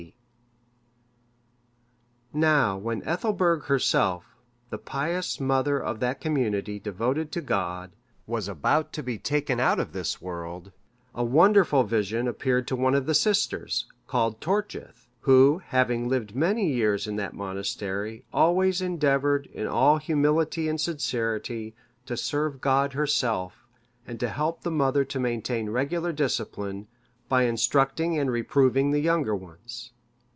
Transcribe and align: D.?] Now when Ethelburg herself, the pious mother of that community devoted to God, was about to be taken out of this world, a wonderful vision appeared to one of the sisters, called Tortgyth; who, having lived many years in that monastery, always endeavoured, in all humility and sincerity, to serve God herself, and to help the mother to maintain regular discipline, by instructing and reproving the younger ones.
D.?] 2.33 2.37
Now 2.39 2.77
when 2.77 3.01
Ethelburg 3.03 3.65
herself, 3.65 4.37
the 4.69 4.77
pious 4.77 5.37
mother 5.37 5.83
of 5.83 5.99
that 5.99 6.21
community 6.21 6.79
devoted 6.79 7.29
to 7.33 7.41
God, 7.41 7.91
was 8.25 8.47
about 8.47 8.93
to 8.93 9.03
be 9.03 9.17
taken 9.17 9.59
out 9.59 9.81
of 9.81 9.91
this 9.91 10.21
world, 10.21 10.71
a 11.13 11.25
wonderful 11.25 11.83
vision 11.83 12.25
appeared 12.29 12.69
to 12.69 12.75
one 12.77 12.95
of 12.95 13.05
the 13.05 13.13
sisters, 13.13 13.85
called 14.07 14.39
Tortgyth; 14.39 15.09
who, 15.19 15.57
having 15.65 16.07
lived 16.07 16.33
many 16.37 16.71
years 16.71 17.05
in 17.05 17.17
that 17.17 17.33
monastery, 17.33 18.23
always 18.31 18.81
endeavoured, 18.81 19.47
in 19.47 19.67
all 19.67 19.97
humility 19.97 20.69
and 20.69 20.79
sincerity, 20.79 21.75
to 22.05 22.15
serve 22.15 22.61
God 22.61 22.93
herself, 22.93 23.67
and 24.07 24.21
to 24.21 24.29
help 24.29 24.61
the 24.61 24.71
mother 24.71 25.03
to 25.03 25.19
maintain 25.19 25.69
regular 25.69 26.13
discipline, 26.13 26.87
by 27.27 27.43
instructing 27.43 28.17
and 28.17 28.31
reproving 28.31 28.91
the 28.91 28.99
younger 29.01 29.35
ones. 29.35 29.91